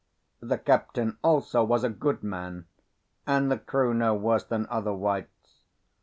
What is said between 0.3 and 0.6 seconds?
The